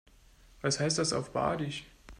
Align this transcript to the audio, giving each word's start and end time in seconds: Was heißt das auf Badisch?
Was 0.63 0.79
heißt 0.79 0.97
das 0.97 1.13
auf 1.13 1.29
Badisch? 1.31 1.85